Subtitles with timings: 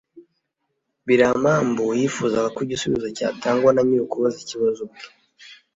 [1.05, 4.99] biri amambu yifuzaga ko igisubizo cyatangwa na nyir'ukubaza ikibazo ubwe: